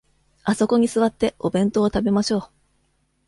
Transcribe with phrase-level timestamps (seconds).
[0.45, 2.49] あそこに座って、お弁当を食べましょう。